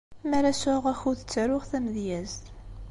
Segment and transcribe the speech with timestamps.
[0.27, 2.43] Mi ara sɛuɣ akud, ttaruɣ tamedyazt.